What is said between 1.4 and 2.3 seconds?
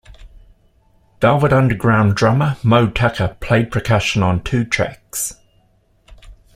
Underground